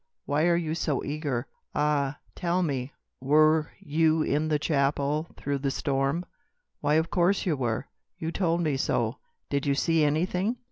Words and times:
why 0.25 0.47
are 0.47 0.55
you 0.55 0.73
so 0.73 1.03
eager? 1.03 1.45
Ah! 1.75 2.17
tell 2.33 2.63
me, 2.63 2.91
were 3.21 3.71
you 3.79 4.23
in 4.23 4.47
the 4.47 4.57
chapel 4.57 5.27
through 5.37 5.59
the 5.59 5.69
storm? 5.69 6.25
Why 6.79 6.95
of 6.95 7.11
course 7.11 7.45
you 7.45 7.55
were. 7.55 7.85
You 8.17 8.31
told 8.31 8.61
me 8.61 8.77
so. 8.77 9.19
Did 9.51 9.67
you 9.67 9.75
see 9.75 10.03
anything?" 10.03 10.57